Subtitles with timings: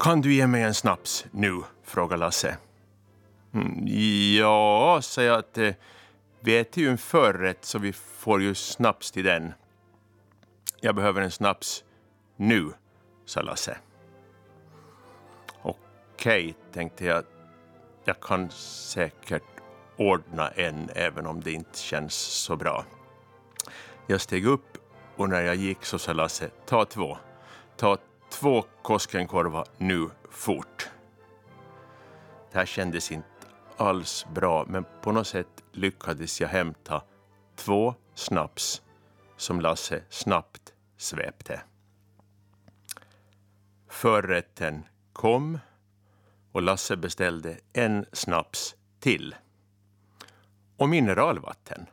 [0.00, 1.62] Kan du ge mig en snaps nu?
[1.84, 2.56] frågar Lasse.
[3.54, 3.86] Mm,
[4.36, 5.74] ja, säger jag att eh,
[6.40, 9.52] vi äter ju en förrätt så vi får ju snaps till den.
[10.80, 11.84] Jag behöver en snaps
[12.36, 12.72] nu,
[13.24, 13.78] sa Lasse.
[15.62, 17.24] Okej, tänkte jag.
[18.04, 19.42] Jag kan säkert
[19.96, 22.84] ordna en även om det inte känns så bra.
[24.06, 24.78] Jag steg upp
[25.16, 27.18] och när jag gick så sa Lasse, ta två.
[27.76, 27.98] Ta
[28.30, 30.90] två Koskenkorva nu, fort.
[32.52, 33.26] Det här kändes inte
[33.76, 37.02] alls bra, men på något sätt lyckades jag hämta
[37.56, 38.82] två snaps
[39.36, 41.60] som Lasse snabbt svepte.
[43.88, 45.58] Förrätten kom
[46.52, 49.34] och Lasse beställde en snaps till.
[50.76, 51.86] Och mineralvatten.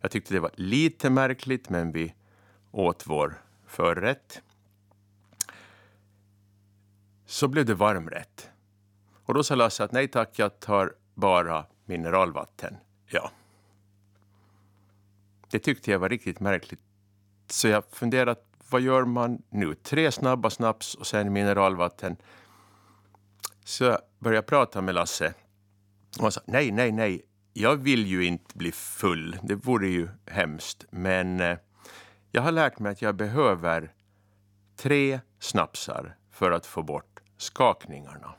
[0.00, 2.14] Jag tyckte det var lite märkligt, men vi
[2.70, 4.42] åt vår förrätt.
[7.30, 8.50] Så blev det varmrätt.
[9.24, 12.76] Och då sa Lasse att nej tack, jag tar bara mineralvatten.
[13.06, 13.30] Ja.
[15.50, 16.80] Det tyckte jag var riktigt märkligt.
[17.50, 19.74] Så jag funderade, vad gör man nu?
[19.74, 22.16] Tre snabba snaps och sen mineralvatten.
[23.64, 25.34] Så jag började prata med Lasse.
[26.16, 27.22] Och han sa, nej, nej, nej,
[27.52, 29.38] jag vill ju inte bli full.
[29.42, 30.84] Det vore ju hemskt.
[30.90, 31.58] Men eh,
[32.30, 33.92] jag har lärt mig att jag behöver
[34.76, 37.09] tre snapsar för att få bort
[37.40, 38.34] skakningarna.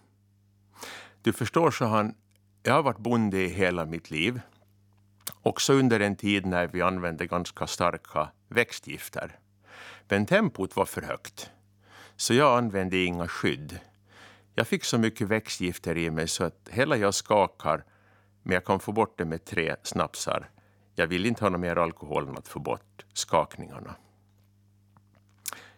[1.21, 2.15] Du förstår, så han,
[2.63, 4.41] jag har varit bonde i hela mitt liv.
[5.41, 9.39] Också under en tid när vi använde ganska starka växtgifter.
[10.07, 11.51] Men tempot var för högt,
[12.15, 13.79] så jag använde inga skydd.
[14.55, 17.83] Jag fick så mycket växtgifter i mig så att hela jag skakar,
[18.43, 20.49] men jag kan få bort det med tre snapsar.
[20.95, 23.95] Jag vill inte ha någon mer alkohol än att få bort skakningarna.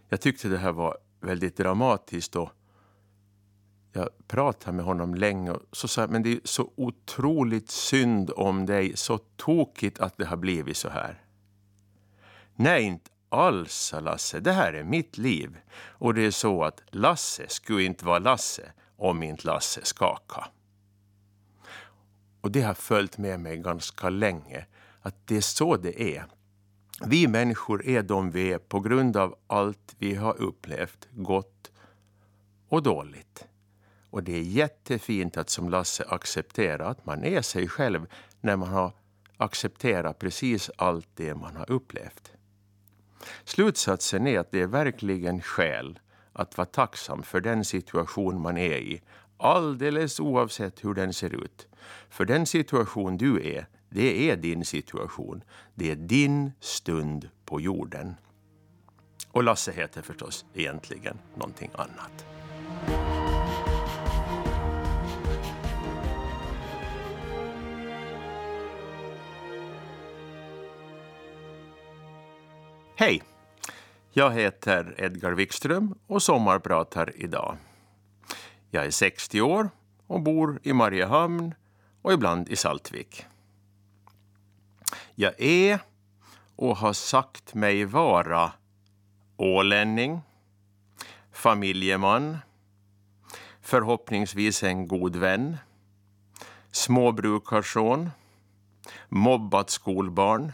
[0.09, 2.49] Jag tyckte det här var väldigt dramatiskt och
[3.95, 8.31] jag pratade med honom länge och så sa jag, men det är så otroligt synd
[8.35, 11.21] om dig, så tokigt att det har blivit så här.
[12.55, 14.39] Nej, inte alls, sa Lasse.
[14.39, 15.57] Det här är mitt liv.
[15.75, 20.47] Och det är så att Lasse skulle inte vara Lasse om inte Lasse skaka.
[22.41, 24.65] Och det har följt med mig ganska länge,
[25.01, 26.25] att det är så det är.
[27.05, 31.71] Vi människor är de vi är på grund av allt vi har upplevt, gott
[32.69, 33.47] och dåligt.
[34.13, 38.07] Och det är jättefint att som Lasse acceptera att man är sig själv
[38.41, 38.91] när man har
[39.37, 42.31] accepterat precis allt det man har upplevt.
[43.43, 45.99] Slutsatsen är att det är verkligen skäl
[46.33, 49.01] att vara tacksam för den situation man är i,
[49.37, 51.67] alldeles oavsett hur den ser ut.
[52.09, 55.43] För den situation du är, det är din situation.
[55.75, 58.15] Det är din stund på jorden.
[59.31, 62.25] Och Lasse heter förstås egentligen någonting annat.
[73.03, 73.23] Hej!
[74.11, 77.57] Jag heter Edgar Wikström och sommarpratar idag.
[78.71, 79.69] Jag är 60 år
[80.07, 81.55] och bor i Mariehamn
[82.01, 83.25] och ibland i Saltvik.
[85.15, 85.79] Jag är
[86.55, 88.51] och har sagt mig vara
[89.37, 90.21] ålänning,
[91.31, 92.37] familjeman,
[93.61, 95.57] förhoppningsvis en god vän,
[96.71, 98.09] småbrukarson,
[99.09, 100.51] mobbat skolbarn,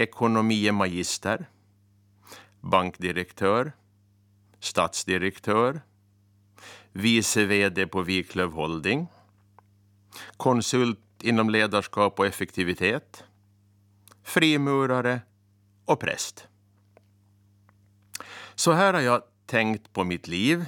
[0.00, 1.48] ekonomiemagister,
[2.60, 3.72] bankdirektör,
[4.60, 5.80] statsdirektör,
[6.92, 9.06] vice vd på Wiklöf Holding,
[10.36, 13.24] konsult inom ledarskap och effektivitet,
[14.22, 15.20] frimurare
[15.84, 16.48] och präst.
[18.54, 20.64] Så här har jag tänkt på mitt liv.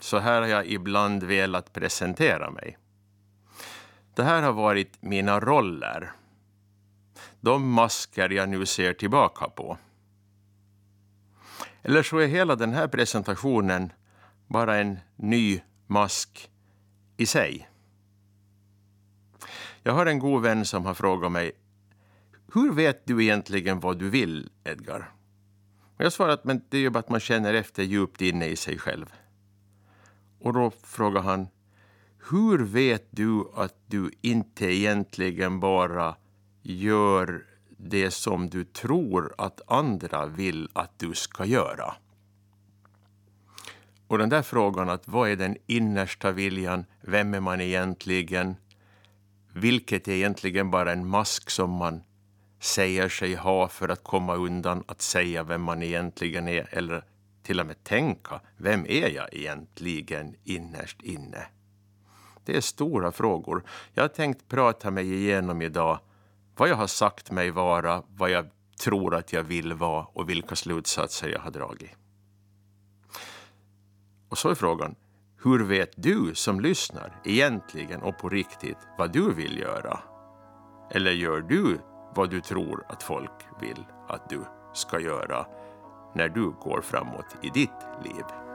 [0.00, 2.78] Så här har jag ibland velat presentera mig.
[4.14, 6.12] Det här har varit mina roller
[7.40, 9.78] de masker jag nu ser tillbaka på.
[11.82, 13.92] Eller så är hela den här presentationen
[14.46, 16.50] bara en ny mask
[17.16, 17.68] i sig.
[19.82, 21.52] Jag har en god vän som har frågat mig
[22.54, 25.12] hur vet du egentligen vad du vill, Edgar?
[25.96, 28.46] Och jag svarar att men det är ju bara att man känner efter djupt inne
[28.46, 29.14] i sig själv.
[30.40, 31.48] Och då frågar han
[32.30, 36.16] hur vet du att du inte egentligen bara
[36.66, 41.94] gör det som du tror att andra vill att du ska göra.
[44.06, 48.56] Och den där frågan att vad är den innersta viljan, vem är man egentligen,
[49.52, 52.02] vilket är egentligen bara en mask som man
[52.60, 57.04] säger sig ha för att komma undan att säga vem man egentligen är eller
[57.42, 61.46] till och med tänka, vem är jag egentligen innerst inne?
[62.44, 63.64] Det är stora frågor.
[63.94, 65.98] Jag har tänkt prata mig igenom idag
[66.56, 68.46] vad jag har sagt mig vara, vad jag
[68.80, 71.90] tror att jag vill vara och vilka slutsatser jag har dragit.
[74.28, 74.94] Och så är frågan,
[75.42, 80.00] hur vet du som lyssnar egentligen och på riktigt vad du vill göra?
[80.90, 81.78] Eller gör du
[82.14, 84.44] vad du tror att folk vill att du
[84.74, 85.46] ska göra
[86.14, 88.45] när du går framåt i ditt liv?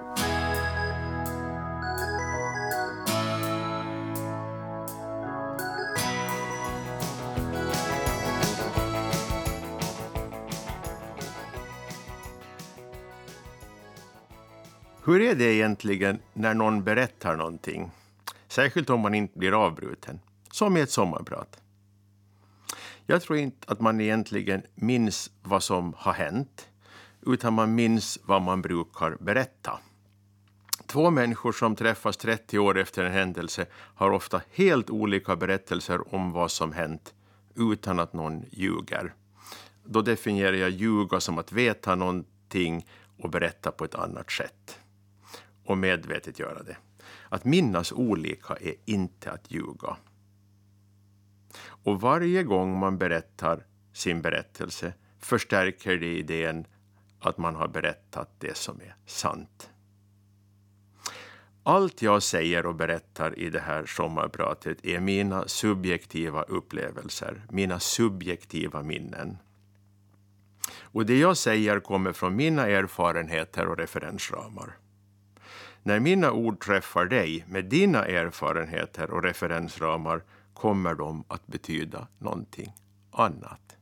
[15.03, 17.91] Hur är det egentligen när någon berättar någonting?
[18.47, 20.19] Särskilt om man inte blir avbruten,
[20.51, 21.59] som i ett sommarprat.
[23.05, 26.69] Jag tror inte att man egentligen minns vad som har hänt,
[27.25, 29.79] utan man minns vad man brukar berätta.
[30.85, 36.31] Två människor som träffas 30 år efter en händelse har ofta helt olika berättelser om
[36.31, 37.13] vad som hänt,
[37.55, 39.13] utan att någon ljuger.
[39.85, 42.87] Då definierar jag ljuga som att veta någonting
[43.17, 44.80] och berätta på ett annat sätt
[45.71, 46.77] och medvetet göra det.
[47.29, 49.97] Att minnas olika är inte att ljuga.
[51.83, 56.67] Och varje gång man berättar sin berättelse förstärker det idén
[57.19, 59.69] att man har berättat det som är sant.
[61.63, 68.83] Allt jag säger och berättar i det här sommarpratet är mina subjektiva upplevelser, mina subjektiva
[68.83, 69.37] minnen.
[70.81, 74.77] Och det jag säger kommer från mina erfarenheter och referensramar.
[75.83, 80.23] När mina ord träffar dig med dina erfarenheter och referensramar
[80.53, 82.73] kommer de att betyda någonting
[83.11, 83.77] annat.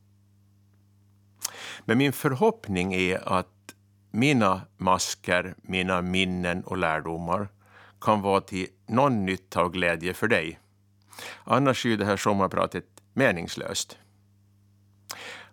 [1.85, 3.75] Men min förhoppning är att
[4.11, 7.47] mina masker, mina minnen och lärdomar
[8.01, 10.59] kan vara till någon nytta och glädje för dig.
[11.43, 13.97] Annars är ju det här sommarpratet meningslöst.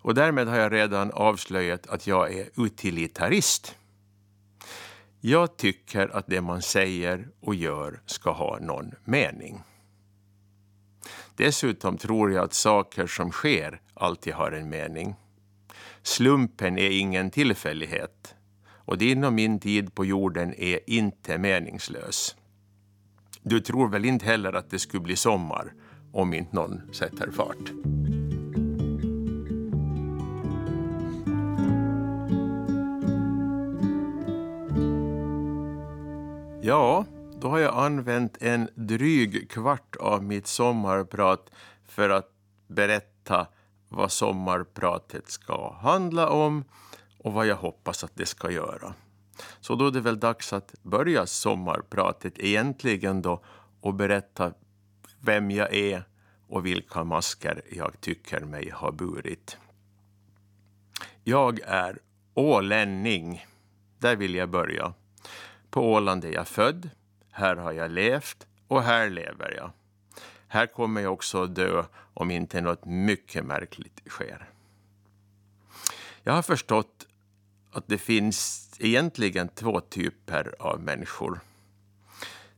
[0.06, 3.76] Och därmed har jag redan avslöjat att jag är utilitarist.
[5.20, 9.62] Jag tycker att det man säger och gör ska ha någon mening.
[11.36, 15.14] Dessutom tror jag att saker som sker alltid har en mening.
[16.02, 18.34] Slumpen är ingen tillfällighet
[18.86, 22.36] och din och min tid på jorden är inte meningslös.
[23.42, 25.72] Du tror väl inte heller att det skulle bli sommar
[26.12, 27.72] om inte någon sätter fart?
[36.66, 37.04] Ja,
[37.40, 41.50] då har jag använt en dryg kvart av mitt sommarprat
[41.84, 42.30] för att
[42.66, 43.46] berätta
[43.88, 46.64] vad sommarpratet ska handla om
[47.18, 48.94] och vad jag hoppas att det ska göra.
[49.60, 53.42] Så då är det väl dags att börja sommarpratet egentligen då
[53.80, 54.52] och berätta
[55.20, 56.04] vem jag är
[56.48, 59.58] och vilka masker jag tycker mig ha burit.
[61.24, 61.98] Jag är
[62.34, 63.46] ålänning.
[63.98, 64.94] Där vill jag börja.
[65.76, 66.90] På Åland är jag född,
[67.30, 69.70] här har jag levt och här lever jag.
[70.48, 71.84] Här kommer jag också att dö
[72.14, 74.48] om inte något mycket märkligt sker.
[76.22, 77.06] Jag har förstått
[77.70, 81.40] att det finns egentligen två typer av människor.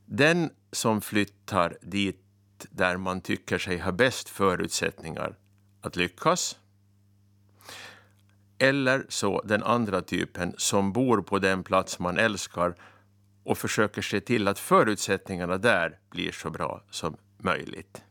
[0.04, 2.24] Den som flyttar dit
[2.70, 5.34] där man tycker sig ha bäst förutsättningar
[5.80, 6.58] att lyckas.
[8.58, 12.74] Eller så den andra typen som bor på den plats man älskar
[13.48, 18.02] och försöker se till att förutsättningarna där blir så bra som möjligt.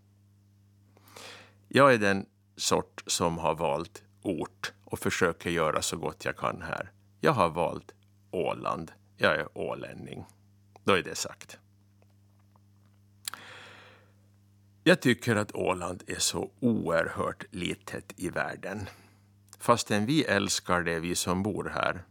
[1.67, 2.25] Jag är den
[2.55, 6.91] sort som har valt ort och försöker göra så gott jag kan här.
[7.21, 7.91] Jag har valt
[8.31, 8.91] Åland.
[9.17, 10.25] Jag är ålänning.
[10.83, 11.57] Då är det sagt.
[14.83, 18.89] Jag tycker att Åland är så oerhört litet i världen.
[19.59, 22.03] Fastän vi älskar det, vi som bor här,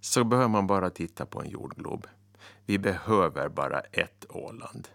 [0.00, 2.06] så behöver man bara titta på en jordglob.
[2.66, 4.88] Vi behöver bara ett Åland.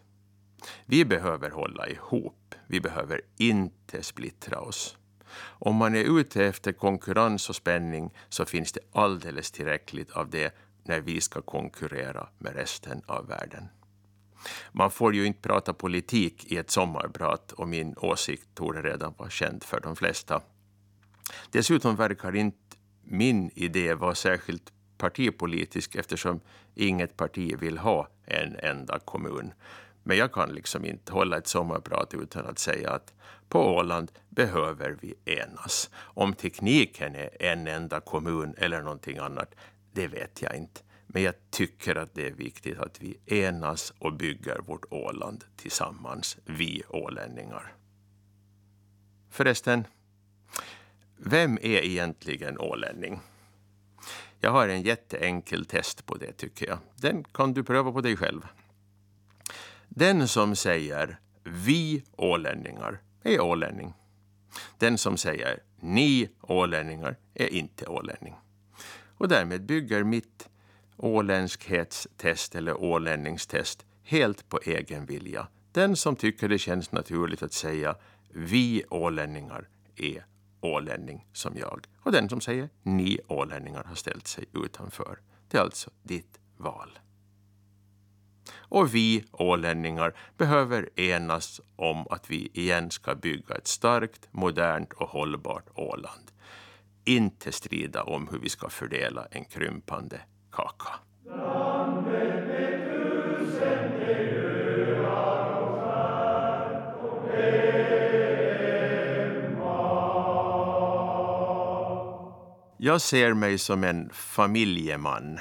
[0.86, 2.56] Vi behöver hålla ihop.
[2.68, 4.98] Vi behöver inte splittra oss.
[5.40, 10.56] Om man är ute efter konkurrens och spänning så finns det alldeles tillräckligt av det
[10.84, 13.68] när vi ska konkurrera med resten av världen.
[14.72, 19.30] Man får ju inte prata politik i ett sommarprat och min åsikt torde redan vara
[19.30, 20.42] känd för de flesta.
[21.52, 22.58] Dessutom verkar inte
[23.04, 26.40] min idé vara särskilt partipolitisk eftersom
[26.76, 29.54] inget parti vill ha en enda kommun.
[30.04, 33.14] Men jag kan liksom inte hålla ett sommarprat utan att säga att
[33.50, 35.90] på Åland behöver vi enas.
[35.98, 39.56] Om tekniken är en enda kommun eller någonting annat,
[39.94, 40.82] det vet jag inte.
[41.08, 46.38] Men jag tycker att det är viktigt att vi enas och bygger vårt Åland tillsammans,
[46.46, 47.74] vi ålänningar.
[49.30, 49.88] Förresten,
[51.18, 53.20] vem är egentligen ålänning?
[54.46, 56.78] Jag har en jätteenkel test på det tycker jag.
[56.96, 58.42] Den kan du pröva på dig själv.
[59.90, 63.94] Den som säger vi ålänningar är ålänning.
[64.78, 68.36] Den som säger ni ålänningar är inte ålänning.
[69.18, 70.50] Och därmed bygger mitt
[70.98, 75.48] åländskhetstest eller ålänningstest helt på egen vilja.
[75.72, 77.96] Den som tycker det känns naturligt att säga
[78.30, 80.26] vi ålänningar är
[80.66, 81.88] ålänning som jag.
[82.00, 85.20] Och den som säger ni ålänningar har ställt sig utanför.
[85.48, 87.00] Det är alltså ditt val.
[88.56, 95.10] Och vi ålänningar behöver enas om att vi igen ska bygga ett starkt, modernt och
[95.10, 96.32] hållbart Åland.
[97.06, 101.00] Inte strida om hur vi ska fördela en krympande kaka.
[112.86, 115.40] Jag ser mig som en familjeman.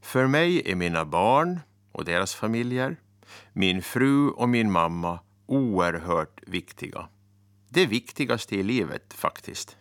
[0.00, 1.60] För mig är mina barn
[1.92, 2.96] och deras familjer,
[3.52, 7.08] min fru och min mamma oerhört viktiga.
[7.68, 9.76] Det viktigaste i livet, faktiskt.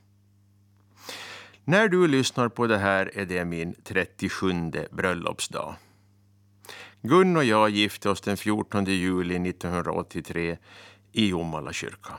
[1.63, 5.75] När du lyssnar på det här är det min 37 bröllopsdag.
[7.01, 10.57] Gun och jag gifte oss den 14 juli 1983
[11.11, 12.17] i Jomala kyrka.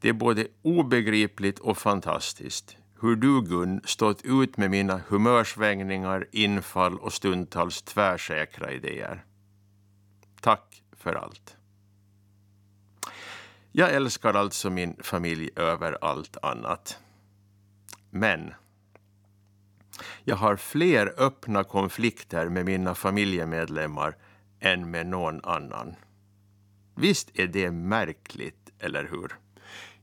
[0.00, 6.98] Det är både obegripligt och fantastiskt hur du, Gun, stått ut med mina humörsvängningar, infall
[6.98, 9.24] och stundtals tvärsäkra idéer.
[10.40, 11.56] Tack för allt.
[13.72, 16.98] Jag älskar alltså min familj över allt annat.
[18.10, 18.54] Men
[20.24, 24.16] jag har fler öppna konflikter med mina familjemedlemmar
[24.60, 25.94] än med någon annan.
[26.94, 29.45] Visst är det märkligt, eller hur?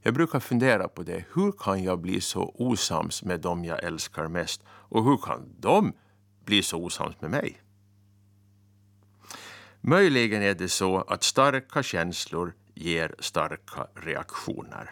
[0.05, 1.25] Jag brukar fundera på det.
[1.33, 4.61] Hur kan jag bli så osams med dem jag älskar mest?
[4.67, 5.93] Och hur kan de
[6.45, 7.61] bli så osams med mig?
[9.81, 14.91] Möjligen är det så att starka känslor ger starka reaktioner.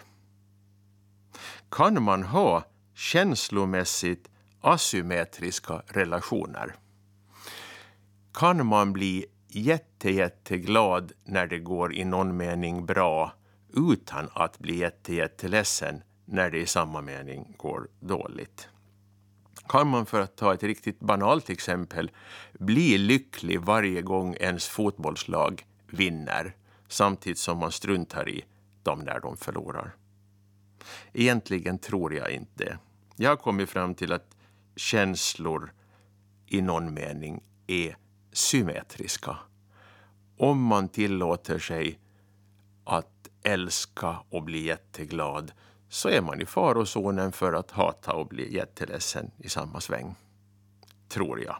[1.69, 2.63] Kan man ha
[2.93, 4.29] känslomässigt
[4.61, 6.75] asymmetriska relationer?
[8.33, 13.33] Kan man bli jätte, jätteglad när det går i någon mening bra
[13.73, 18.67] utan att bli jätte, jätteledsen när det i samma mening går dåligt.
[19.67, 22.11] Kan man, för att ta ett riktigt banalt exempel,
[22.53, 26.55] bli lycklig varje gång ens fotbollslag vinner
[26.87, 28.45] samtidigt som man struntar i
[28.83, 29.95] dem när de förlorar?
[31.13, 32.77] Egentligen tror jag inte
[33.15, 34.37] Jag har kommit fram till att
[34.75, 35.73] känslor
[36.47, 37.97] i någon mening är
[38.31, 39.37] symmetriska.
[40.37, 41.99] Om man tillåter sig
[42.83, 45.51] att älska och bli jätteglad
[45.89, 50.15] så är man i farozonen för att hata och bli jätteledsen i samma sväng.
[51.09, 51.55] Tror jag.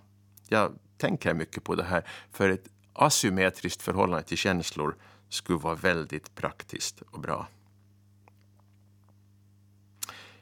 [0.48, 4.96] Jag tänker mycket på det här, för ett asymmetriskt förhållande till känslor
[5.30, 7.48] skulle vara väldigt praktiskt och bra.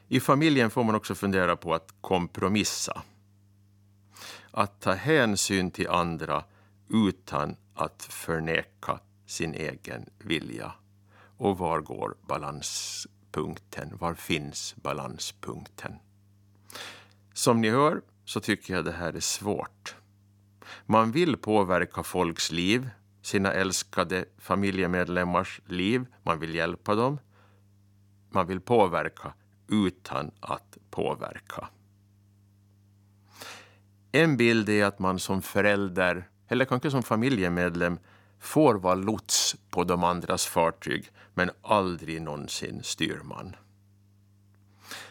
[0.08, 3.02] I familjen får man också fundera på att kompromissa.
[4.50, 6.44] Att ta hänsyn till andra
[6.88, 10.72] utan att förneka sin egen vilja
[11.40, 13.96] och var går balanspunkten?
[13.98, 15.94] Var finns balanspunkten?
[17.32, 19.96] Som ni hör så tycker jag det här är svårt.
[20.86, 22.90] Man vill påverka folks liv,
[23.22, 26.06] sina älskade familjemedlemmars liv.
[26.22, 27.18] Man vill hjälpa dem.
[28.30, 29.34] Man vill påverka
[29.68, 31.68] utan att påverka.
[34.12, 37.98] En bild är att man som förälder, eller kanske som familjemedlem,
[38.40, 43.56] får vara lots på de andras fartyg men aldrig någonsin styrman.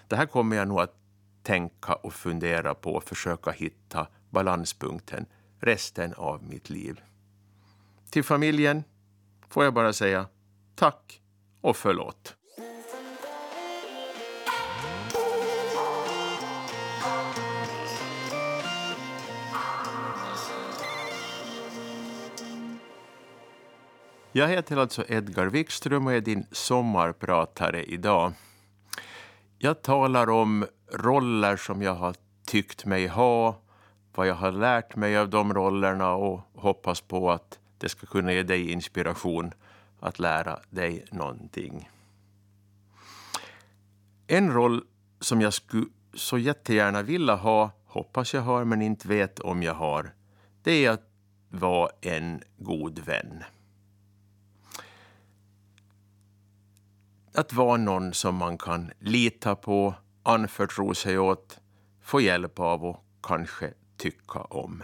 [0.07, 0.95] Det här kommer jag nog att
[1.43, 5.25] tänka och fundera på och försöka hitta balanspunkten
[5.59, 7.01] resten av mitt liv.
[8.09, 8.83] Till familjen
[9.49, 10.27] får jag bara säga
[10.75, 11.21] tack
[11.61, 12.38] och förlåt.
[24.39, 28.33] Jag heter alltså Edgar Wikström och är din sommarpratare idag.
[29.57, 32.15] Jag talar om roller som jag har
[32.45, 33.61] tyckt mig ha,
[34.15, 38.33] vad jag har lärt mig av de rollerna och hoppas på att det ska kunna
[38.33, 39.51] ge dig inspiration
[39.99, 41.89] att lära dig någonting.
[44.27, 44.83] En roll
[45.19, 49.73] som jag skulle så jättegärna vilja ha, hoppas jag har men inte vet om jag
[49.73, 50.13] har,
[50.63, 51.09] det är att
[51.49, 53.43] vara en god vän.
[57.33, 61.59] Att vara någon som man kan lita på, anförtro sig åt,
[62.01, 64.83] få hjälp av och kanske tycka om.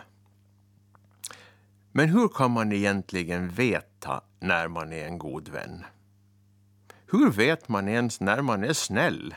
[1.91, 5.85] Men hur kan man egentligen veta när man är en god vän?
[7.11, 9.35] Hur vet man ens när man är snäll?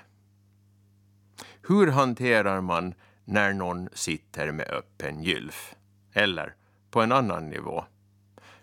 [1.69, 5.75] Hur hanterar man när någon sitter med öppen gylf?
[6.13, 6.55] Eller,
[6.91, 7.85] på en annan nivå,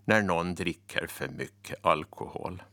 [0.06, 2.64] när någon dricker för mycket alkohol?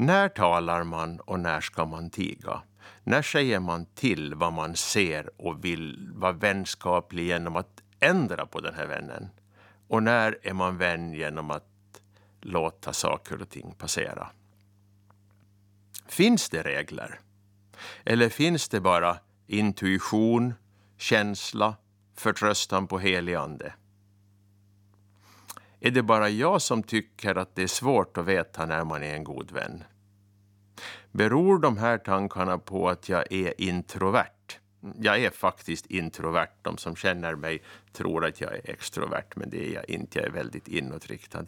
[0.00, 2.62] När talar man och när ska man tiga?
[3.04, 8.60] När säger man till vad man ser och vill vara vänskaplig genom att ändra på
[8.60, 9.28] den här vännen?
[9.88, 12.02] Och när är man vän genom att
[12.40, 14.30] låta saker och ting passera?
[16.06, 17.20] Finns det regler?
[18.04, 19.16] Eller finns det bara
[19.46, 20.54] intuition,
[20.96, 21.74] känsla,
[22.14, 23.72] förtröstan på helig ande?
[25.80, 29.14] Är det bara jag som tycker att det är svårt att veta när man är
[29.14, 29.84] en god vän?
[31.12, 34.58] Beror de här tankarna på att jag är introvert?
[35.00, 36.50] Jag är faktiskt introvert.
[36.62, 37.62] De som känner mig
[37.92, 40.18] tror att jag är extrovert, men det är jag inte.
[40.18, 41.44] Jag är väldigt inåtriktad.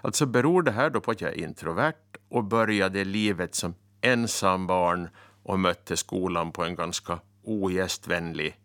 [0.00, 4.66] Alltså beror det här då på att jag är introvert och började livet som ensam
[4.66, 5.08] barn
[5.42, 8.60] och mötte skolan på en ganska ogästvänlig,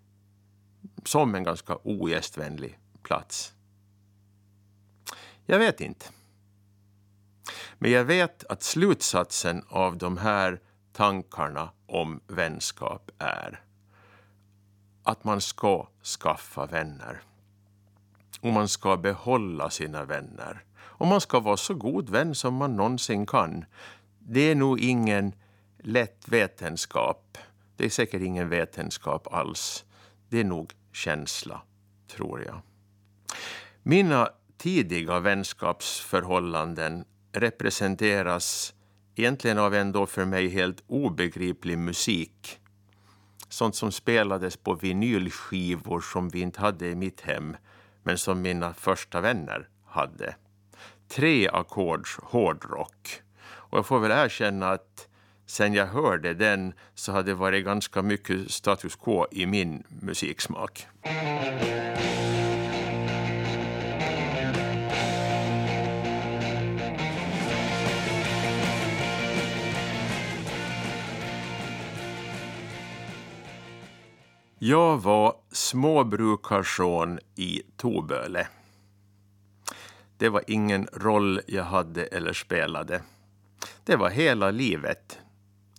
[1.04, 3.54] som en ganska ogästvänlig plats?
[5.46, 6.06] Jag vet inte.
[7.78, 10.60] Men jag vet att slutsatsen av de här
[10.94, 13.62] tankarna om vänskap är
[15.04, 15.88] att man ska
[16.20, 17.22] skaffa vänner.
[18.42, 20.64] Och man ska behålla sina vänner.
[20.78, 23.66] Och man ska vara så god vän som man någonsin kan.
[24.20, 25.34] Det är nog ingen
[25.78, 27.38] lätt vetenskap.
[27.76, 29.86] Det är säkert ingen vetenskap alls.
[30.30, 31.62] Det är nog känsla,
[32.08, 32.62] tror jag.
[33.84, 38.74] Mina tidiga vänskapsförhållanden representeras
[39.16, 42.60] egentligen av en då för mig helt obegriplig musik.
[43.50, 47.58] Sånt som spelades på vinylskivor som vi inte hade i mitt hem,
[48.04, 50.36] men som mina första vänner hade.
[51.08, 53.22] Tre ackords hårdrock.
[53.46, 55.08] Och jag får väl erkänna att
[55.46, 60.88] sen jag hörde den så hade det varit ganska mycket status quo i min musiksmak.
[74.68, 78.48] Jag var småbrukarson i Toböle.
[80.18, 83.02] Det var ingen roll jag hade eller spelade.
[83.84, 85.20] Det var hela livet.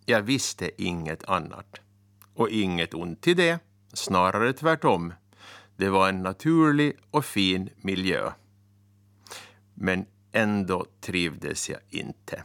[0.04, 1.80] Jag visste inget annat.
[2.34, 3.58] Och inget ont i det,
[3.92, 5.14] snarare tvärtom.
[5.76, 8.30] Det var en naturlig och fin miljö.
[9.74, 12.42] Men ändå trivdes jag inte.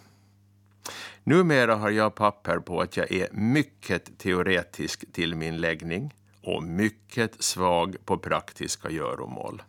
[1.24, 7.44] Numera har jag papper på att jag är mycket teoretisk till min läggning och mycket
[7.44, 9.64] svag på praktiska göromål.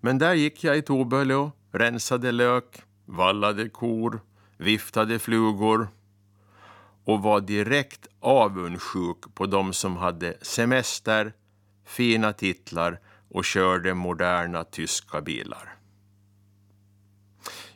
[0.00, 4.20] Men där gick jag i Toböle och rensade lök, vallade kor,
[4.56, 5.88] viftade flugor
[7.04, 11.32] och var direkt avundsjuk på de som hade semester,
[11.84, 15.74] fina titlar och körde moderna tyska bilar.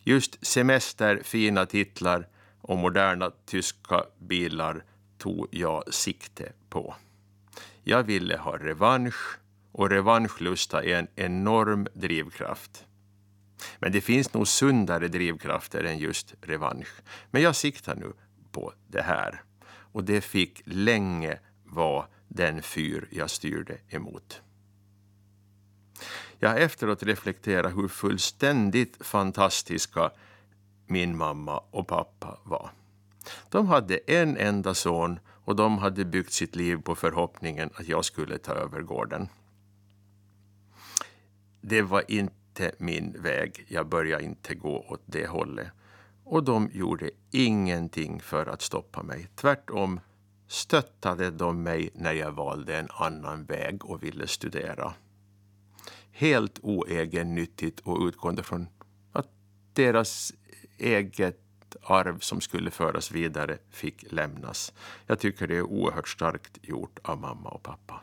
[0.03, 2.29] Just semester, fina titlar
[2.61, 4.85] och moderna tyska bilar
[5.19, 6.95] tog jag sikte på.
[7.89, 9.39] Jag ville ha revansch
[9.73, 12.85] och revanschlusta är en enorm drivkraft.
[13.79, 16.89] Men det finns nog sundare drivkrafter än just revansch.
[17.31, 18.13] Men jag siktar nu
[18.53, 19.43] på det här.
[19.69, 24.43] Och det fick länge vara den fyr jag styrde emot.
[26.39, 30.11] Jag har efteråt reflekterat hur fullständigt fantastiska
[30.87, 32.71] min mamma och pappa var.
[33.51, 38.05] De hade en enda son och de hade byggt sitt liv på förhoppningen att jag
[38.05, 39.29] skulle ta över gården.
[41.61, 43.65] Det var inte min väg.
[43.69, 45.69] Jag började inte gå åt det hållet.
[46.25, 49.29] Och de gjorde ingenting för att stoppa mig.
[49.35, 50.01] Tvärtom
[50.47, 54.95] stöttade de mig när jag valde en annan väg och ville studera.
[56.11, 58.69] Helt oegennyttigt och utgående från
[59.13, 59.29] att
[59.73, 60.33] deras
[60.79, 61.46] eget
[61.83, 64.73] arv som skulle föras vidare fick lämnas.
[65.07, 68.01] Jag tycker det är oerhört starkt gjort av mamma och pappa.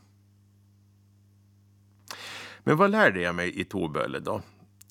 [2.63, 4.41] Men vad lärde jag mig i Toböle då?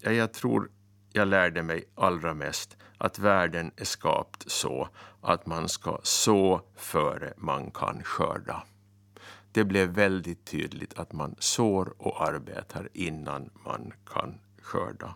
[0.01, 0.71] Ja, jag tror
[1.13, 4.89] jag lärde mig allra mest att världen är skapt så
[5.21, 8.63] att man ska så före man kan skörda.
[9.53, 15.15] Det blev väldigt tydligt att man sår och arbetar innan man kan skörda.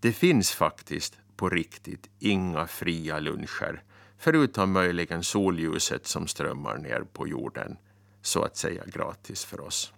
[0.00, 3.82] Det finns faktiskt på riktigt inga fria luncher
[4.18, 7.76] förutom möjligen solljuset som strömmar ner på jorden
[8.20, 9.92] så att säga gratis för oss.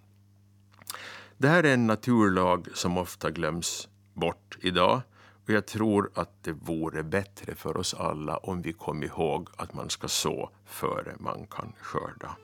[1.37, 5.01] Det här är en naturlag som ofta glöms bort idag
[5.43, 9.73] och jag tror att det vore bättre för oss alla om vi kom ihåg att
[9.73, 12.37] man ska så före man kan skörda.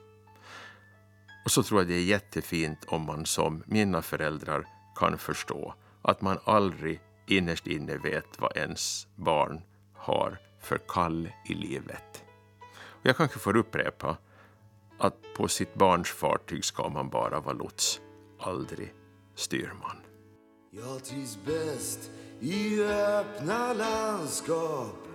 [1.44, 6.20] Och så tror jag det är jättefint om man som mina föräldrar kan förstå att
[6.20, 7.00] man aldrig
[7.36, 9.60] innerst inne vet vad ens barn
[9.94, 12.24] har för kall i livet.
[12.74, 14.16] Och jag kanske får upprepa
[14.98, 18.00] att på sitt barns fartyg ska man bara vara lots,
[18.40, 18.94] aldrig
[19.34, 19.96] styrman.
[20.70, 25.11] Jag trivs bäst i öppna landskap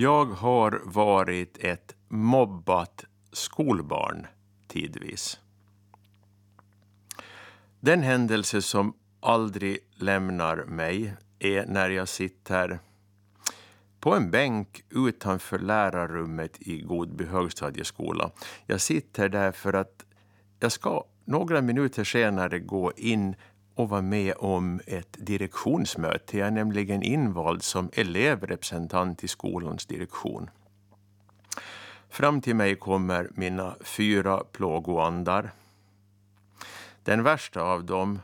[0.00, 4.26] Jag har varit ett mobbat skolbarn
[4.68, 5.40] tidvis.
[7.80, 12.78] Den händelse som aldrig lämnar mig är när jag sitter
[14.00, 18.30] på en bänk utanför lärarrummet i Godby högstadieskola.
[18.66, 20.04] Jag sitter där för att
[20.60, 23.36] jag ska några minuter senare gå in
[23.78, 26.38] och vara med om ett direktionsmöte.
[26.38, 30.50] Jag är nämligen invald som elevrepresentant i skolans direktion.
[32.08, 35.50] Fram till mig kommer mina fyra plågoandar.
[37.02, 38.20] Den värsta av dem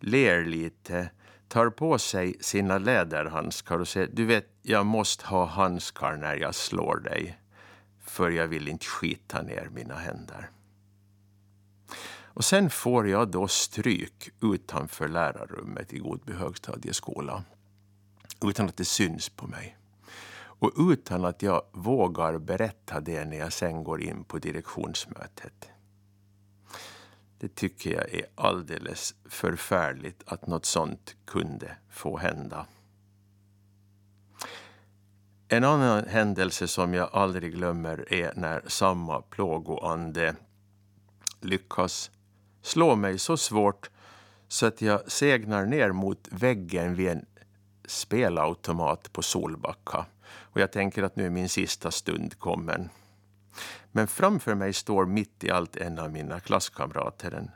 [0.00, 1.10] ler lite,
[1.48, 6.54] tar på sig sina läderhandskar och säger du vet, jag måste ha handskar när jag
[6.54, 7.38] slår dig
[8.00, 10.50] för jag vill inte skita ner mina händer.
[12.40, 17.44] Och sen får jag då stryk utanför lärarrummet i Godby högstadieskola
[18.44, 19.76] utan att det syns på mig.
[20.34, 25.68] Och utan att jag vågar berätta det när jag sen går in på direktionsmötet.
[27.38, 32.66] Det tycker jag är alldeles förfärligt att något sånt kunde få hända.
[35.48, 40.36] En annan händelse som jag aldrig glömmer är när samma plågoande
[41.40, 42.10] lyckas
[42.62, 43.90] slå mig så svårt
[44.48, 47.26] så att jag segnar ner mot väggen vid en
[47.84, 50.06] spelautomat på Solbacka.
[50.22, 52.88] Och jag tänker att nu är min sista stund kommen.
[53.92, 57.50] Men framför mig står mitt i allt en av mina klasskamrater, en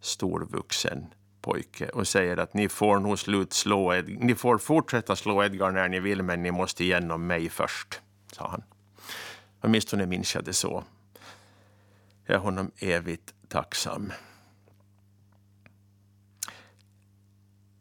[0.00, 1.06] storvuxen
[1.40, 5.70] pojke och säger att ni får nog slut slå Ed ni får fortsätta slå Edgar
[5.70, 8.00] när ni vill men ni måste igenom mig först,
[8.32, 8.62] sa han.
[9.60, 10.84] Åtminstone minns jag det så.
[12.24, 14.12] Jag är honom evigt tacksam.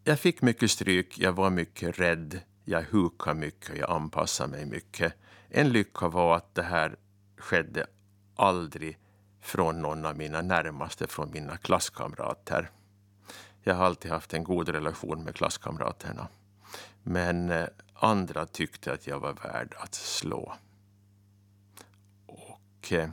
[0.08, 5.14] Jag fick mycket stryk, jag var mycket rädd, jag hukade mycket, jag anpassade mig mycket.
[5.50, 6.96] En lycka var att det här
[7.38, 7.88] skedde
[8.36, 8.98] aldrig
[9.42, 12.70] från någon av mina närmaste, från mina klasskamrater.
[13.64, 16.28] Jag har alltid haft en god relation med klasskamraterna.
[17.04, 20.54] Men eh, andra tyckte att jag var värd att slå.
[22.26, 23.10] Och eh,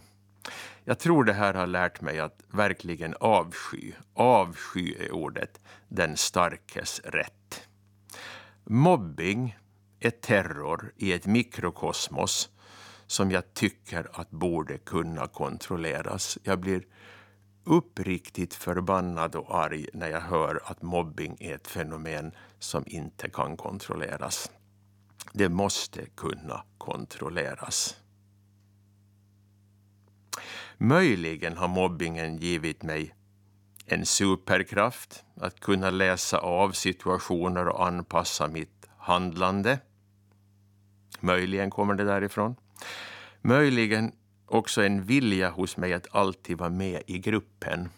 [0.84, 3.92] jag tror det här har lärt mig att verkligen avsky.
[4.14, 7.68] Avsky är ordet, den starkes rätt.
[8.64, 9.58] Mobbing
[10.00, 12.50] är terror i ett mikrokosmos
[13.06, 16.38] som jag tycker att borde kunna kontrolleras.
[16.42, 16.84] Jag blir
[17.64, 23.56] uppriktigt förbannad och arg när jag hör att mobbing är ett fenomen som inte kan
[23.56, 24.50] kontrolleras.
[25.32, 28.01] Det måste kunna kontrolleras.
[30.84, 33.14] Möjligen har mobbingen givit mig
[33.86, 39.78] en superkraft att kunna läsa av situationer och anpassa mitt handlande.
[41.20, 42.56] Möjligen kommer det därifrån.
[43.40, 44.12] Möjligen
[44.46, 47.88] också en vilja hos mig att alltid vara med i gruppen.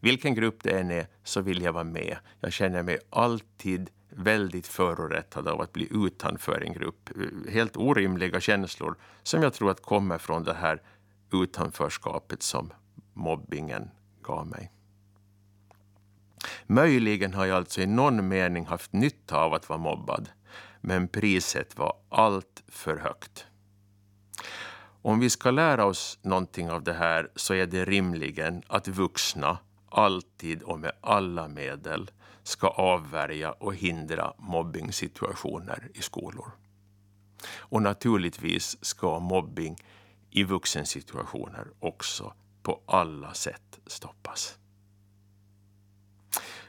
[0.00, 2.16] Vilken grupp det än är så vill jag vara med.
[2.40, 7.10] Jag känner mig alltid väldigt förorättad av att bli utanför en grupp.
[7.48, 10.82] Helt orimliga känslor som jag tror att kommer från det här
[11.32, 12.72] utanförskapet som
[13.12, 13.90] mobbingen
[14.22, 14.72] gav mig.
[16.66, 20.28] Möjligen har jag alltså i någon mening haft nytta av att vara mobbad,
[20.80, 23.46] men priset var allt för högt.
[25.02, 29.58] Om vi ska lära oss någonting av det här så är det rimligen att vuxna
[29.90, 32.10] alltid och med alla medel
[32.42, 36.50] ska avvärja och hindra mobbingsituationer i skolor.
[37.56, 39.76] Och naturligtvis ska mobbing
[40.36, 44.58] i vuxensituationer också på alla sätt stoppas.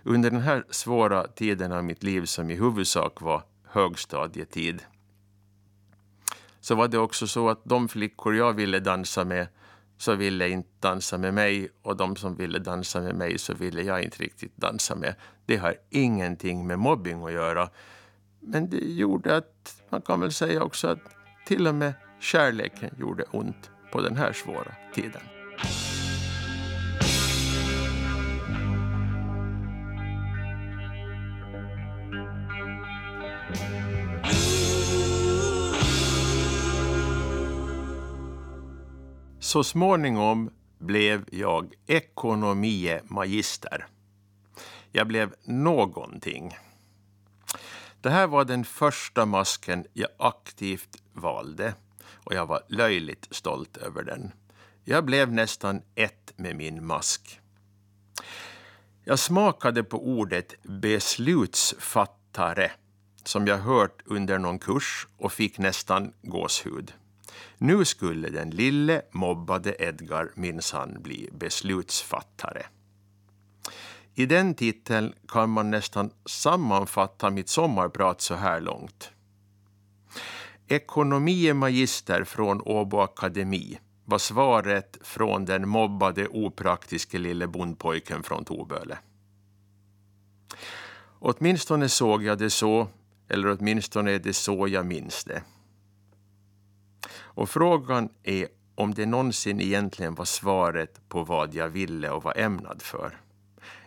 [0.04, 4.82] Under den här svåra tiden av mitt liv som i huvudsak var högstadietid
[6.60, 9.48] så var det också så att de flickor jag ville dansa med
[9.98, 13.82] så ville inte dansa med mig och de som ville dansa med mig så ville
[13.82, 15.16] jag inte riktigt dansa med.
[15.46, 17.70] Det har ingenting med mobbing att göra.
[18.40, 21.00] Men det gjorde att, man kan väl säga också att
[21.48, 25.22] till och med kärleken gjorde ont på den här svåra tiden.
[39.40, 40.50] Så småningom
[40.80, 43.88] blev jag ekonomie magister.
[44.92, 46.58] Jag blev någonting.
[48.02, 51.74] Det här var den första masken jag aktivt valde
[52.28, 54.32] och jag var löjligt stolt över den.
[54.84, 57.40] Jag blev nästan ett med min mask.
[59.04, 62.72] Jag smakade på ordet beslutsfattare
[63.24, 66.94] som jag hört under någon kurs och fick nästan gåshud.
[67.58, 72.66] Nu skulle den lille mobbade Edgar minsann bli beslutsfattare.
[74.14, 79.12] I den titeln kan man nästan sammanfatta mitt sommarprat så här långt.
[80.70, 88.98] Ekonomie magister från Åbo Akademi var svaret från den mobbade opraktiske lille bondpojken från Toböle.
[91.20, 92.88] Åtminstone såg jag det så,
[93.30, 95.44] eller åtminstone är det så jag minns det.
[97.16, 102.38] Och frågan är om det någonsin egentligen var svaret på vad jag ville och var
[102.38, 103.22] ämnad för.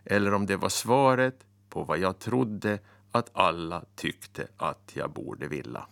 [0.05, 2.79] Eller om det var svaret på vad jag trodde
[3.11, 5.87] att alla tyckte att jag borde vilja.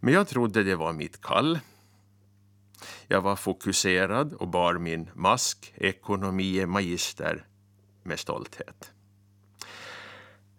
[0.00, 1.58] Men jag trodde det var mitt kall.
[3.08, 7.46] Jag var fokuserad och bar min mask, ekonomie magister,
[8.02, 8.92] med stolthet.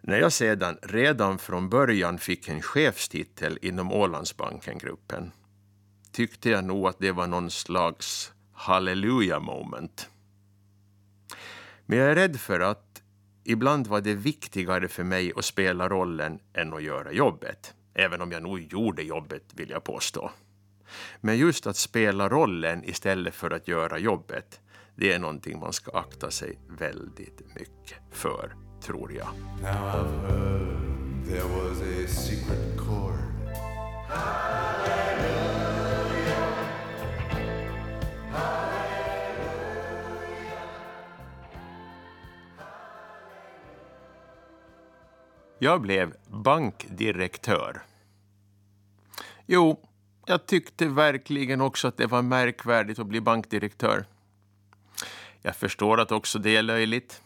[0.01, 5.31] När jag sedan redan från början fick en chefstitel inom Ålandsbankengruppen
[6.11, 10.09] tyckte jag nog att det var någon slags halleluja moment.
[11.85, 13.01] Men jag är rädd för att
[13.43, 17.73] ibland var det viktigare för mig att spela rollen än att göra jobbet.
[17.95, 20.31] Även om jag nog gjorde jobbet, vill jag påstå.
[21.21, 24.62] Men just att spela rollen istället för att göra jobbet,
[24.95, 29.27] det är någonting man ska akta sig väldigt mycket för tror jag.
[29.62, 33.36] Now I've heard there was a secret chord.
[45.60, 46.13] Jag blev
[46.45, 47.81] bankdirektör.
[49.45, 49.89] Jo,
[50.25, 54.05] jag tyckte verkligen också att det var märkvärdigt att bli bankdirektör.
[55.41, 57.21] Jag förstår att också det är löjligt.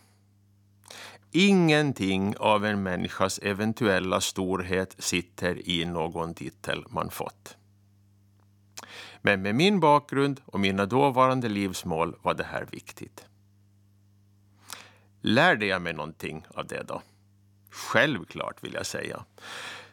[1.32, 7.58] Ingenting av en människas eventuella storhet sitter i någon titel man fått.
[9.22, 13.26] Men med min bakgrund och mina dåvarande livsmål var det här viktigt.
[15.22, 17.02] Lärde jag mig någonting av det då?
[17.80, 19.26] Självklart vill jag säga.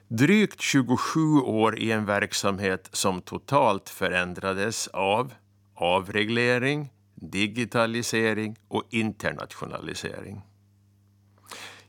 [0.08, 5.34] Drygt 27 år i en verksamhet som totalt förändrades av
[5.74, 10.42] avreglering, digitalisering och internationalisering.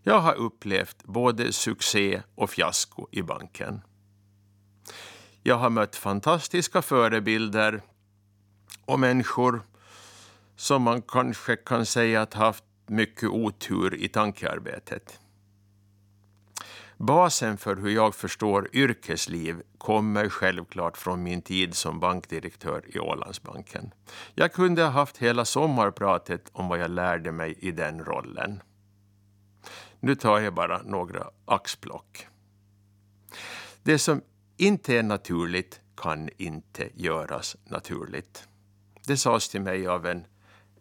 [0.03, 3.81] Jag har upplevt både succé och fiasko i banken.
[5.43, 7.81] Jag har mött fantastiska förebilder
[8.85, 9.61] och människor
[10.55, 15.19] som man kanske kan säga att haft mycket otur i tankearbetet.
[16.97, 23.93] Basen för hur jag förstår yrkesliv kommer självklart från min tid som bankdirektör i Ålandsbanken.
[24.35, 28.61] Jag kunde ha haft hela sommarpratet om vad jag lärde mig i den rollen.
[29.99, 32.27] Nu tar jag bara några axplock.
[33.83, 34.21] Det som
[34.57, 38.47] inte är naturligt kan inte göras naturligt.
[39.05, 40.25] Det sades till mig av en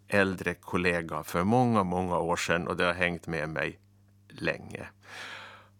[0.08, 3.78] äldre kollega för många, många år sedan och det har hängt med mig
[4.28, 4.88] länge.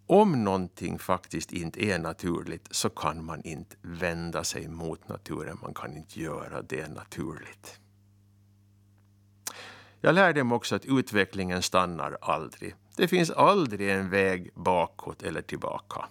[0.07, 5.59] Om någonting faktiskt inte är naturligt så kan man inte vända sig mot naturen.
[5.63, 7.81] Man kan inte göra det naturligt.
[10.01, 12.75] Jag lärde mig också att utvecklingen stannar aldrig.
[12.97, 16.05] Det finns aldrig en väg bakåt eller tillbaka.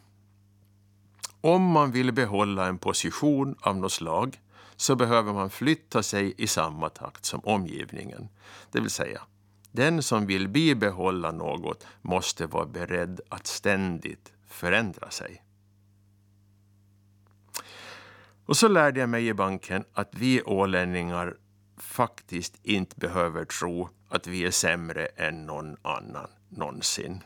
[1.42, 4.42] Om man vill behålla en position av något slag
[4.76, 8.30] så behöver man flytta sig i samma takt som omgivningen.
[8.72, 9.22] Det vill säga,
[9.76, 15.44] den som vill bibehålla något måste vara beredd att ständigt förändra sig.
[18.46, 21.38] Och så lärde jag mig i banken att vi ålänningar
[21.78, 27.24] faktiskt inte behöver tro att vi är sämre än någon annan någonsin.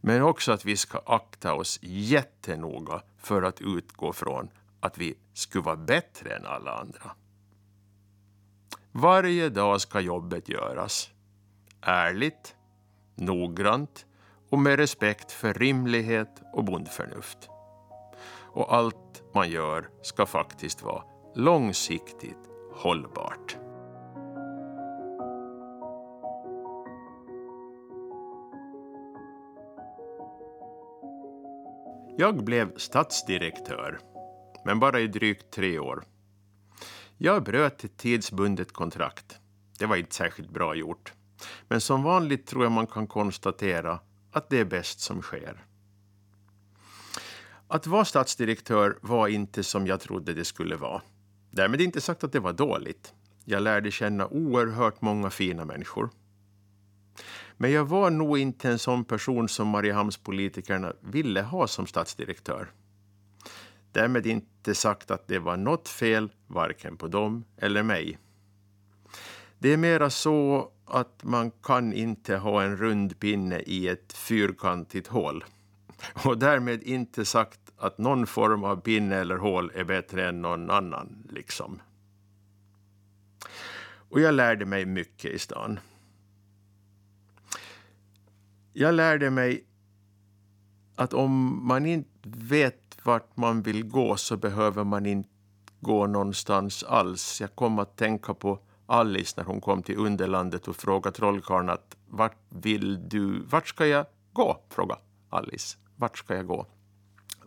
[0.00, 4.48] Men också att vi ska akta oss jättenoga för att utgå från
[4.80, 7.10] att vi skulle vara bättre än alla andra.
[8.98, 11.10] Varje dag ska jobbet göras.
[11.80, 12.56] Ärligt,
[13.14, 14.06] noggrant
[14.50, 17.48] och med respekt för rimlighet och bondförnuft.
[18.28, 21.02] Och allt man gör ska faktiskt vara
[21.34, 23.56] långsiktigt hållbart.
[32.16, 33.98] Jag blev stadsdirektör,
[34.64, 36.04] men bara i drygt tre år.
[37.18, 39.38] Jag bröt ett tidsbundet kontrakt.
[39.78, 41.12] Det var inte särskilt bra gjort.
[41.68, 44.00] Men som vanligt tror jag man kan konstatera
[44.32, 45.64] att det är bäst som sker.
[47.68, 51.02] Att vara statsdirektör var inte som jag trodde det skulle vara.
[51.50, 53.14] Därmed inte sagt att det var dåligt.
[53.44, 56.10] Jag lärde känna oerhört många fina människor.
[57.56, 62.72] Men jag var nog inte en sån person som Mariehamnspolitikerna ville ha som statsdirektör.
[63.96, 68.18] Därmed inte sagt att det var något fel, varken på dem eller mig.
[69.58, 75.06] Det är mera så att man kan inte ha en rund pinne i ett fyrkantigt
[75.06, 75.44] hål.
[76.24, 80.70] Och därmed inte sagt att någon form av pinne eller hål är bättre än någon
[80.70, 81.80] annan, liksom.
[83.88, 85.80] Och jag lärde mig mycket i stan.
[88.72, 89.64] Jag lärde mig
[90.96, 95.28] att om man inte vet vart man vill gå så behöver man inte
[95.80, 97.40] gå någonstans alls.
[97.40, 101.96] Jag kom att tänka på Alice när hon kom till Underlandet och frågade trollkarlen att
[102.08, 104.60] vart vill du, vart ska jag gå?
[104.70, 105.78] frågade Alice.
[105.96, 106.66] Vart ska jag gå?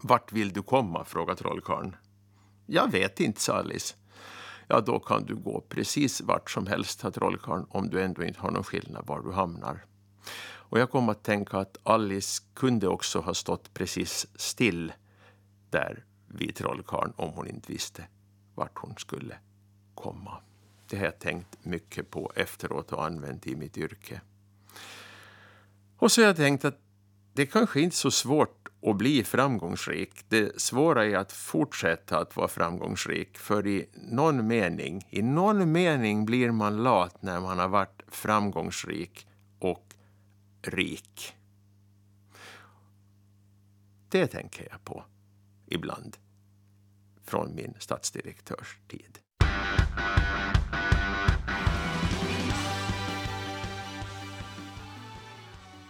[0.01, 1.05] Vart vill du komma?
[1.05, 1.95] frågade trollkarlen.
[2.65, 3.95] Jag vet inte, sa Alice.
[4.67, 8.39] Ja, då kan du gå precis vart som helst, sa trollkarlen, om du ändå inte
[8.39, 9.85] har någon skillnad var du hamnar.
[10.69, 14.93] Och jag kom att tänka att Alice kunde också ha stått precis still
[15.69, 18.07] där vid trollkarlen om hon inte visste
[18.55, 19.35] vart hon skulle
[19.95, 20.37] komma.
[20.89, 24.21] Det har jag tänkt mycket på efteråt och använt i mitt yrke.
[25.97, 26.79] Och så har jag tänkt att
[27.33, 30.25] det kanske inte är så svårt att bli framgångsrik.
[30.29, 33.37] Det svåra är att fortsätta att vara framgångsrik.
[33.37, 39.28] För i någon mening, i någon mening blir man lat när man har varit framgångsrik
[40.61, 41.35] rik.
[44.09, 45.03] Det tänker jag på
[45.67, 46.17] ibland
[47.23, 49.19] från min statsdirektörstid.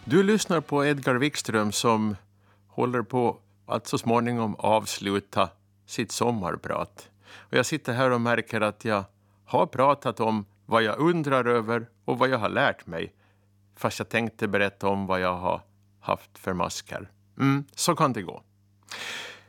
[0.05, 2.15] Du lyssnar på Edgar Wikström som
[2.67, 5.49] håller på att så småningom avsluta
[5.85, 7.09] sitt sommarprat.
[7.31, 9.03] Och jag sitter här och märker att jag
[9.45, 13.13] har pratat om vad jag undrar över och vad jag har lärt mig.
[13.79, 15.61] Fast jag tänkte berätta om vad jag har
[15.99, 17.09] haft för masker.
[17.39, 18.43] Mm, så kan det gå.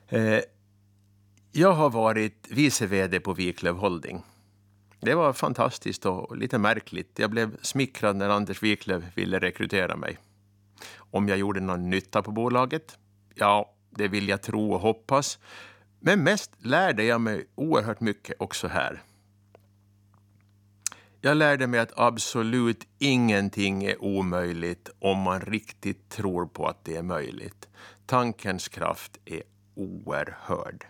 [0.09, 0.41] Eh,
[1.53, 4.23] jag har varit vice vd på Wiklöf Holding.
[5.01, 7.19] Det var fantastiskt och lite märkligt.
[7.19, 10.19] Jag blev smickrad när Anders Wiklöf ville rekrytera mig.
[10.97, 12.99] Om jag gjorde någon nytta på bolaget?
[13.35, 15.39] Ja, det vill jag tro och hoppas.
[16.01, 19.03] Men mest lärde jag mig oerhört mycket också här.
[21.23, 26.97] Jag lärde mig att absolut ingenting är omöjligt om man riktigt tror på att det
[26.97, 27.69] är möjligt.
[28.07, 29.43] Tankens kraft är
[29.75, 30.87] oerhörd.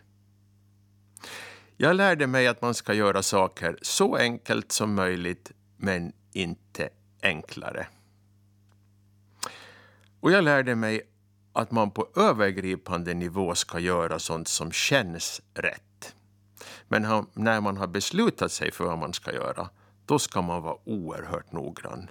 [1.77, 6.89] Jag lärde mig att man ska göra saker så enkelt som möjligt, men inte
[7.23, 7.87] enklare.
[10.21, 11.03] Och jag lärde mig
[11.53, 16.15] att man på övergripande nivå ska göra sånt som känns rätt.
[16.89, 19.69] Men när man har beslutat sig för vad man ska göra,
[20.11, 22.11] då ska man vara oerhört noggrann.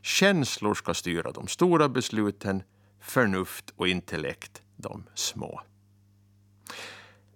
[0.00, 2.62] Känslor ska styra de stora besluten,
[3.00, 5.60] förnuft och intellekt de små.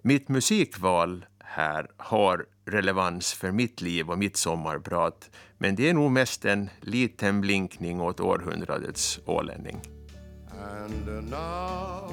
[0.02, 6.10] Mitt musikval här har relevans för mitt liv och mitt sommarprat, men det är nog
[6.10, 9.80] mest en liten blinkning åt århundradets ålänning.
[10.50, 12.12] And now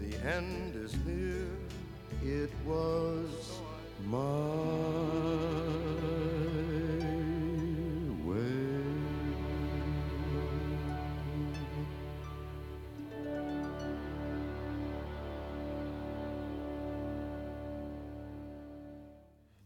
[0.00, 1.60] the end is near
[2.22, 3.60] It was
[4.00, 5.29] mine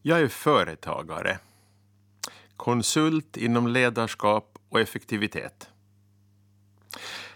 [0.07, 1.39] Jag är företagare,
[2.57, 5.69] konsult inom ledarskap och effektivitet.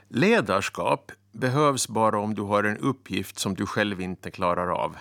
[0.08, 4.96] Ledarskap behövs bara om du har en uppgift som du själv inte klarar av.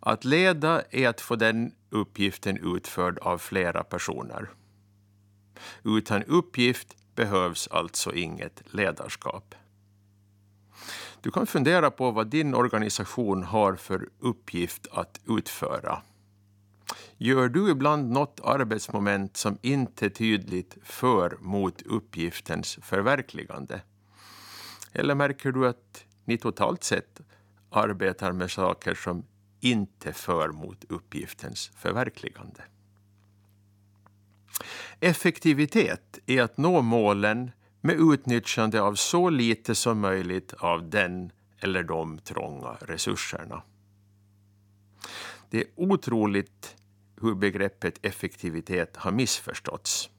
[0.00, 4.50] Att leda är att få den uppgiften utförd av flera personer.
[5.84, 9.54] Utan uppgift behövs alltså inget ledarskap.
[11.22, 16.02] Du kan fundera på vad din organisation har för uppgift att utföra.
[17.16, 23.80] Gör du ibland något arbetsmoment som inte tydligt för mot uppgiftens förverkligande?
[24.92, 27.20] Eller märker du att ni totalt sett
[27.70, 29.24] arbetar med saker som
[29.60, 32.62] inte för mot uppgiftens förverkligande?
[35.00, 37.50] Effektivitet är att nå målen
[37.80, 43.62] med utnyttjande av så lite som möjligt av den eller de trånga resurserna.
[45.50, 46.76] Det är otroligt
[47.20, 50.10] hur begreppet effektivitet har missförståtts.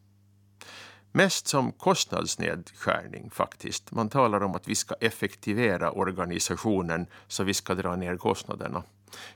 [1.11, 3.91] Mest som kostnadsnedskärning faktiskt.
[3.91, 8.83] Man talar om att vi ska effektivera organisationen så vi ska dra ner kostnaderna.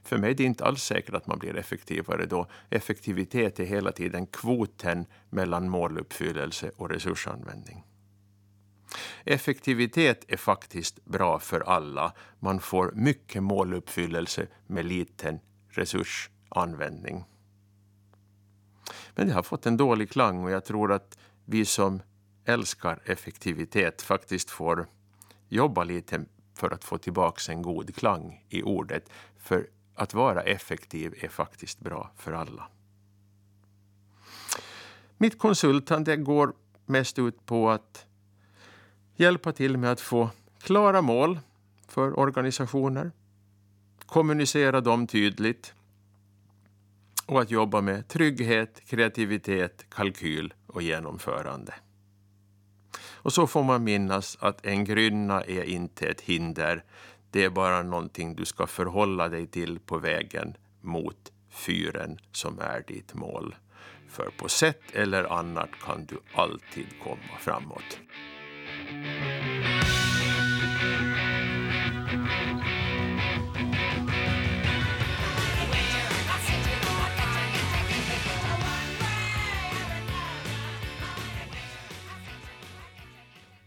[0.04, 2.48] För mig är det inte alls säkert att man blir effektivare då.
[2.70, 7.84] Effektivitet är hela tiden kvoten mellan måluppfyllelse och resursanvändning.
[9.24, 12.14] Effektivitet är faktiskt bra för alla.
[12.40, 15.40] Man får mycket måluppfyllelse med liten
[15.70, 17.24] resursanvändning.
[19.16, 22.02] Men det har fått en dålig klang och jag tror att vi som
[22.46, 24.88] älskar effektivitet faktiskt får
[25.50, 29.10] jobba lite för att få tillbaka en god klang i ordet.
[29.38, 32.68] För att vara effektiv är faktiskt bra för alla.
[35.18, 36.54] Mitt konsultande går
[36.86, 38.06] mest ut på att
[39.16, 40.30] hjälpa till med att få
[40.62, 41.40] klara mål
[41.88, 43.12] för organisationer,
[44.06, 45.74] kommunicera dem tydligt
[47.26, 51.74] och att jobba med trygghet, kreativitet, kalkyl och genomförande.
[53.26, 56.84] Och så får man minnas att en grynna är inte ett hinder.
[57.32, 62.84] Det är bara någonting du ska förhålla dig till på vägen mot fyren som är
[62.88, 63.56] ditt mål.
[64.10, 68.00] För på sätt eller annat kan du alltid komma framåt.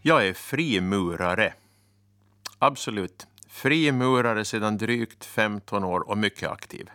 [0.01, 1.53] Jag är frimurare.
[2.59, 3.27] Absolut.
[3.47, 6.89] Frimurare sedan drygt 15 år och mycket aktiv.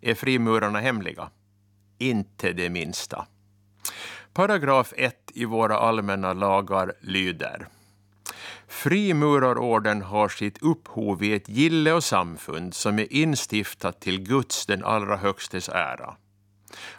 [0.00, 1.30] Är frimurarna hemliga?
[1.98, 3.26] Inte det minsta.
[4.34, 7.66] Paragraf 1 i våra allmänna lagar lyder
[8.68, 14.84] Frimurarorden har sitt upphov i ett gille och samfund som är instiftat till Guds den
[14.84, 16.16] allra högstes ära.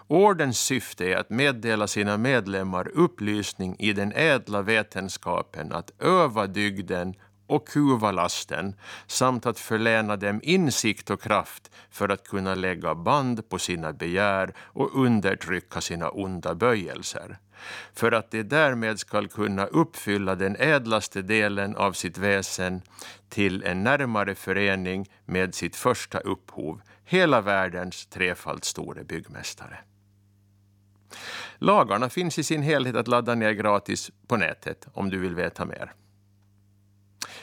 [0.07, 7.15] Ordens syfte är att meddela sina medlemmar upplysning i den ädla vetenskapen att öva dygden
[7.51, 8.75] och kuva lasten
[9.07, 14.53] samt att förläna dem insikt och kraft för att kunna lägga band på sina begär
[14.57, 17.37] och undertrycka sina onda böjelser
[17.93, 22.81] för att de därmed skall kunna uppfylla den ädlaste delen av sitt väsen
[23.29, 29.77] till en närmare förening med sitt första upphov, hela världens trefalt store byggmästare.
[31.57, 35.65] Lagarna finns i sin helhet att ladda ner gratis på nätet om du vill veta
[35.65, 35.93] mer.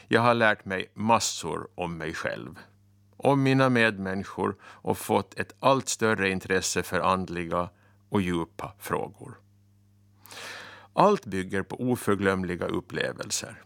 [0.08, 2.58] Jag har lärt mig massor om mig själv,
[3.16, 7.70] om mina medmänniskor och fått ett allt större intresse för andliga
[8.08, 9.38] och djupa frågor.
[10.92, 13.62] Allt bygger på oförglömliga upplevelser.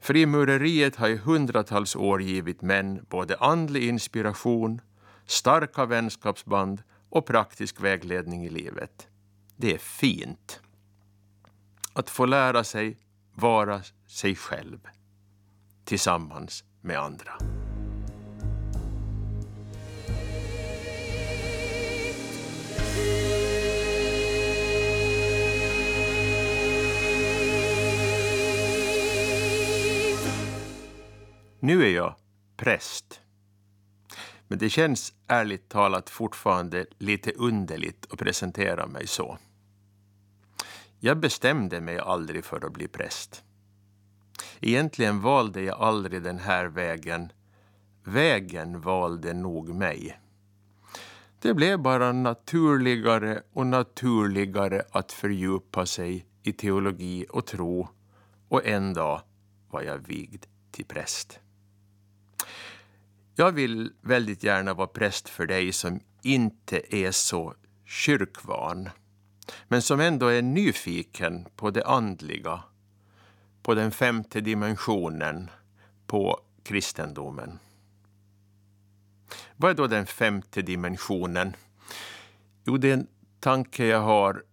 [0.00, 4.80] Frimureriet har i hundratals år givit män både andlig inspiration,
[5.26, 9.08] starka vänskapsband och praktisk vägledning i livet.
[9.56, 10.60] Det är fint.
[11.92, 12.98] Att få lära sig
[13.34, 14.78] vara sig själv
[15.88, 17.32] tillsammans med andra.
[31.60, 32.14] Nu är jag
[32.56, 33.20] präst.
[34.48, 39.38] Men det känns ärligt talat fortfarande lite underligt att presentera mig så.
[41.00, 43.44] Jag bestämde mig aldrig för att bli präst.
[44.60, 47.32] Egentligen valde jag aldrig den här vägen.
[48.04, 50.20] Vägen valde nog mig.
[51.40, 57.88] Det blev bara naturligare och naturligare att fördjupa sig i teologi och tro
[58.48, 59.20] och en dag
[59.70, 61.40] var jag vigd till präst.
[63.34, 68.88] Jag vill väldigt gärna vara präst för dig som inte är så kyrkvan
[69.68, 72.62] men som ändå är nyfiken på det andliga,
[73.68, 75.50] på den femte dimensionen,
[76.06, 77.58] på kristendomen.
[79.56, 81.56] Vad är då den femte dimensionen?
[82.64, 83.06] Jo, det är en
[83.40, 84.44] tanke jag har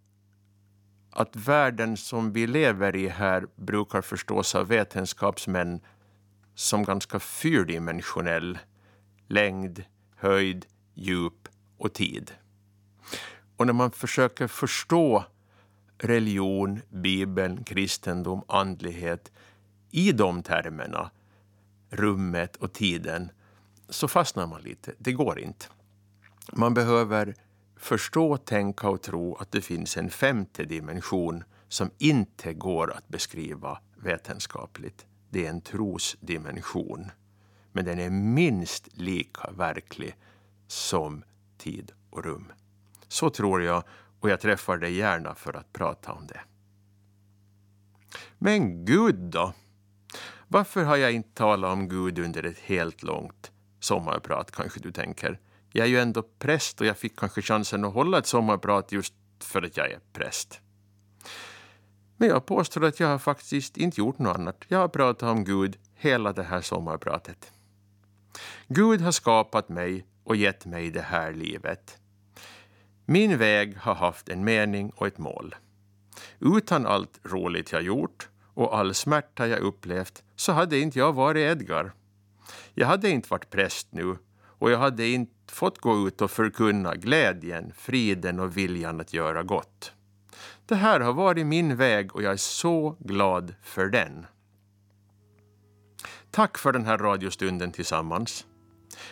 [1.12, 5.80] att världen som vi lever i här brukar förstås av vetenskapsmän
[6.56, 8.60] som ganska fyrdimensionell.
[9.28, 9.84] Längd,
[10.16, 11.48] höjd, djup
[11.78, 12.32] och tid.
[13.58, 15.26] Och när man försöker förstå
[15.98, 19.32] religion, bibeln, kristendom, andlighet
[19.92, 21.12] i de termerna,
[21.90, 23.32] rummet och tiden,
[23.90, 24.94] så fastnar man lite.
[24.98, 25.66] Det går inte.
[26.54, 27.36] Man behöver
[27.76, 33.80] förstå, tänka och tro att det finns en femte dimension som inte går att beskriva
[33.96, 35.06] vetenskapligt.
[35.30, 37.12] Det är en trosdimension.
[37.72, 40.16] Men den är minst lika verklig
[40.68, 41.24] som
[41.58, 42.52] tid och rum.
[43.08, 43.84] Så tror jag
[44.26, 46.40] och jag träffar dig gärna för att prata om det.
[48.38, 49.54] Men Gud då?
[50.48, 55.40] Varför har jag inte talat om Gud under ett helt långt sommarprat, kanske du tänker?
[55.72, 59.14] Jag är ju ändå präst och jag fick kanske chansen att hålla ett sommarprat just
[59.40, 60.62] för att jag är präst.
[62.18, 64.66] Men jag påstår att jag har faktiskt inte gjort något annat.
[64.68, 67.52] Jag har pratat om Gud hela det här sommarpratet.
[68.68, 72.00] Gud har skapat mig och gett mig det här livet.
[73.06, 75.56] Min väg har haft en mening och ett mål.
[76.40, 81.42] Utan allt roligt jag gjort och all smärta jag upplevt så hade inte jag varit
[81.42, 81.94] Edgar.
[82.74, 86.96] Jag hade inte varit präst nu och jag hade inte fått gå ut och förkunna
[86.96, 89.94] glädjen, friden och viljan att göra gott.
[90.66, 94.26] Det här har varit min väg och jag är så glad för den.
[96.32, 98.46] Tack för den här radiostunden tillsammans.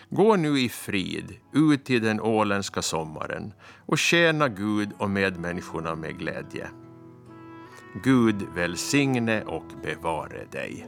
[0.10, 3.54] Gå nu i frid ut i den åländska sommaren
[3.86, 6.68] och tjäna Gud och medmänniskorna med glädje.
[8.04, 10.88] Gud välsigne och bevare dig.